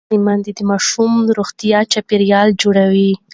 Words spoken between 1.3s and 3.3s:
روغ چاپېریال جوړوي.